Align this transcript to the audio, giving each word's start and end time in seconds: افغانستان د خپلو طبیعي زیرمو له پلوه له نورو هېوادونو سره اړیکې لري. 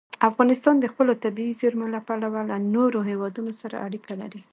افغانستان 0.29 0.75
د 0.79 0.85
خپلو 0.91 1.11
طبیعي 1.23 1.53
زیرمو 1.61 1.85
له 1.95 1.99
پلوه 2.07 2.41
له 2.49 2.57
نورو 2.75 2.99
هېوادونو 3.09 3.51
سره 3.61 3.75
اړیکې 3.85 4.13
لري. 4.21 4.41